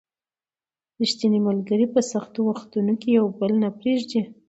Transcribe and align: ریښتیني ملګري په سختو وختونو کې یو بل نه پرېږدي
ریښتیني 0.99 1.39
ملګري 1.47 1.85
په 1.93 1.99
سختو 2.11 2.39
وختونو 2.45 2.93
کې 3.01 3.09
یو 3.17 3.25
بل 3.39 3.51
نه 3.63 3.69
پرېږدي 3.79 4.21